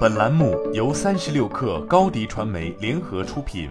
[0.00, 3.70] 本栏目由三十六氪高低传媒联合出品。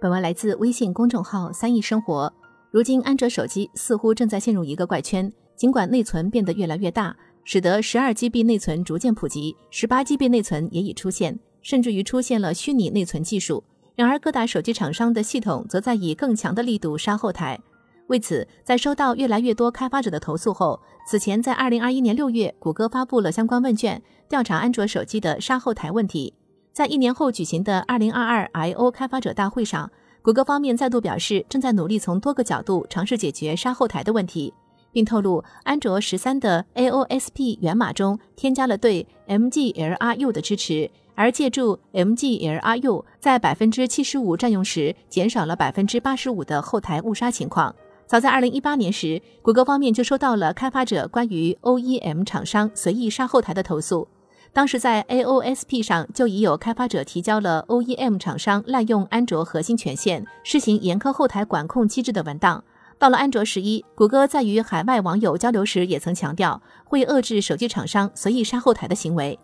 [0.00, 2.32] 本文来自微信公众号“三亿生活”。
[2.70, 5.32] 如今，安卓手机似乎正在陷入一个怪圈。
[5.56, 13.64] 尽管内存变得越来越大，使得十二 GB 内存逐渐普及，十八 GB 内存也已出现，甚至于出现了虚拟内存技术。
[13.96, 17.58] 然而，各大手机厂商的系统则在以更强的力度杀后台。
[18.08, 26.32] 为此，在收到越来越多开发者的投诉后，此前在二零二一年六月，谷歌发布了相关问卷，调查安卓手机的杀后台问题。
[26.72, 29.90] 在一年后举行的二零二二 I/O 开发者大会上，
[30.22, 34.54] 谷歌方面再度表示，正在努力从多个角度尝试解决杀后台的问题。
[34.90, 47.74] 并透露，安卓十三的 AOSP 源码中添加了对 MGLRU 的支持，而借助 MGLRU 在百分之七十五占用时，减少了百分之八十五的后台误杀情况。
[48.08, 54.08] 早在二零一八年时，谷歌方面就收到了开发者关于 OEM 厂商随意杀后台的投诉，
[54.50, 62.64] 当时在 AOSP 上就已有开发者提交了 OEM 厂商滥用安卓核心权限、施行严苛后台管控机制的文档。
[62.98, 69.38] 到了安卓十一，谷歌在与海外网友交流时也曾强调，会遏制手机厂商随意杀后台的行为。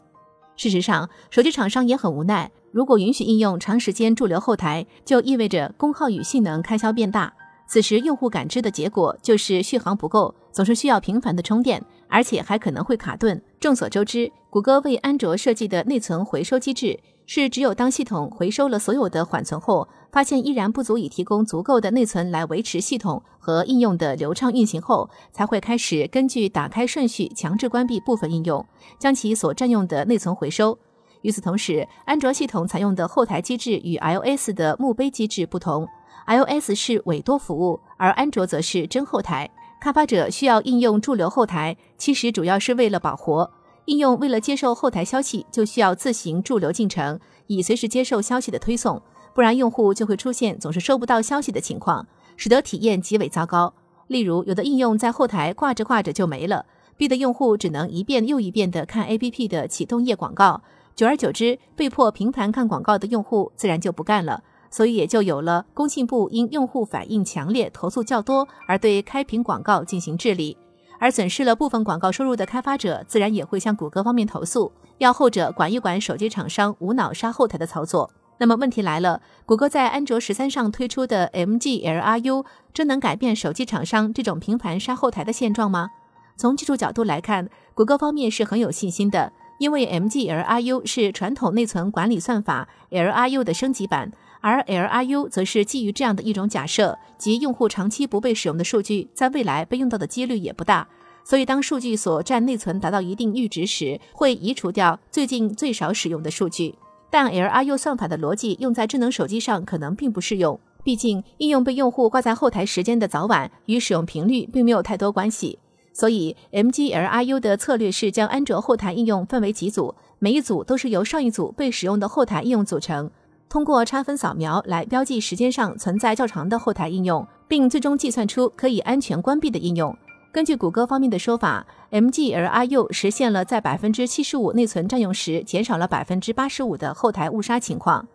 [0.57, 7.31] 事实上，手机厂商也很无奈，如果允许应用长时间驻留后台，就意味着功耗与性能开销变大。
[7.67, 13.41] 此时用户感知的结果就是续航不够，总是需要频繁的充电，而且还可能会卡顿。
[13.59, 16.99] 众所周知，谷歌为安卓设计的内存回收机制。
[17.27, 28.63] 是只有当系统回收了所有的缓存后，发现依然不足以提供足够的内存来维持系统和应用的流畅运行后，才会开始根据打开顺序强制关闭部分应用，
[28.99, 30.79] 将其所占用的内存回收。
[31.23, 35.89] 与此同时，安卓系统采用的后台机制与 iOS 的墓碑机制不同
[36.27, 39.51] ，iOS 是委托服务，而安卓则是真后台。
[39.81, 43.51] 开发者需要应用驻留后台，其实主要是为了保活。
[43.85, 49.03] 应用为了接受后台消息，就需要自行驻留进程，以随时接受消息的推送，
[49.35, 53.75] 不然用户就会出现总是收不到消息的情况，使得体验极为糟糕。
[54.07, 56.65] 例如，有的应用在后台挂着挂着就没了，
[56.97, 60.63] 逼得用户只能一遍又一遍地看 APP 的启动页广告，
[60.97, 64.43] 久而久之，被迫频繁看广告的用户自然就不干了，
[64.75, 70.57] 所以也就有了工信部因用户反应强烈、投诉较多而对开屏广告进行治理。
[70.99, 78.11] 而损失了部分广告收入的开发者，自然也会向谷歌方面投诉，要后者管一管手机厂商无脑杀后台的操作。
[78.39, 85.91] 那么问题来了，谷歌在安卓十三上推出的 MGLRU 真能改变手机厂商这种频繁杀后台的现状吗？
[86.37, 89.33] 从技术角度来看，谷歌方面是很有信心的，
[89.65, 100.87] 因为 MGLRU 是传统内存管理算法 LRU 的升级版，而 LRU 则是基于这样的一种假设，即用户长期不被使用的数据，在未来被用到的几率也不大。
[101.25, 106.75] 所以，当数据所占内存达到一定阈值时，会移除掉最近最少使用的数据。
[107.09, 115.59] 但 LRU 算法的逻辑用在智能手机上可能并不适用，毕竟应用被用户挂在后台时间的早晚与使用频率并没有太多关系。
[115.95, 123.09] 所以，MGLRU 的策略是将安卓后台应用分为几组，每一组都是由上一组被使用的后台应用组成，
[123.49, 129.97] 通过差分扫描来标记时间上存在较长的后台应用，并最终计算出可以安全关闭的应用。
[130.33, 138.09] 根据谷歌方面的说法，MGLRU 实现了在百分之七十五内存占用时，减少了百分之八十五的后台误杀情况。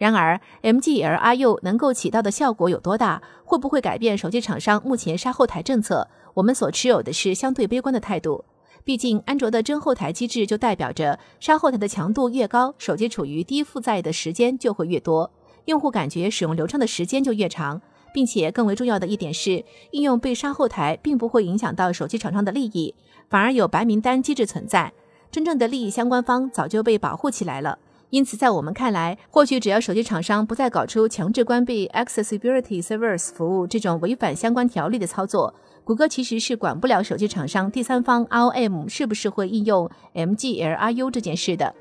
[0.00, 3.20] 然而，MGLRU 能够起到的效果有多大？
[3.44, 6.08] 会不会改变手机厂商目前杀后台政策？
[6.32, 8.46] 我们所持有的是相对悲观的态度。
[8.82, 15.30] 毕竟，安卓的真后台机制就代表着杀后台的强度越高，手机处于低负载的时间就会越多，
[15.66, 17.82] 用户感觉使用流畅的时间就越长。
[18.12, 22.94] 并且更为重要的一点是，应用被杀后台并不会影响到手机厂商的利益，
[23.28, 24.92] 反而有白名单机制存在，
[25.30, 27.78] 真正的利益相关方早就被保护起来了。
[28.10, 35.54] 因此，在我们看来，或许只要手机厂商不再搞出强制关闭 Accessibility Service 服务这种违反相关条例的操作，
[35.84, 41.72] 谷歌其实是管不了手机厂商第三方 ROM 是不是会应用 MGLRU 这件事的。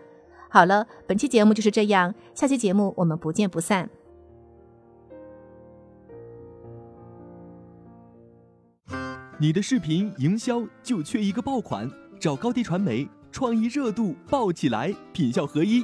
[0.50, 3.90] 好了，本期节目就是这样，下期节目我们不见不散。
[9.40, 11.90] 你的视频营销就缺一个爆款，
[12.20, 15.84] 找高低传媒，创意热度爆起来，品效合一